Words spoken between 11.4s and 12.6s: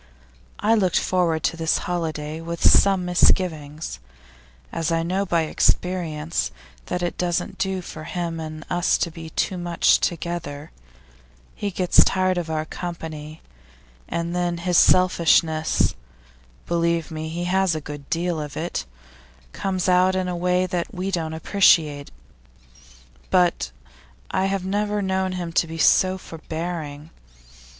he gets tired of